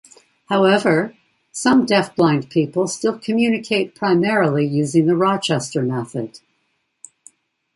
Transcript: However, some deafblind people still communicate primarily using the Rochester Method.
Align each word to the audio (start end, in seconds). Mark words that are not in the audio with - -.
However, 0.49 1.13
some 1.51 1.85
deafblind 1.85 2.49
people 2.49 2.87
still 2.87 3.19
communicate 3.19 3.93
primarily 3.93 4.65
using 4.65 5.05
the 5.05 5.15
Rochester 5.15 5.83
Method. 5.83 6.39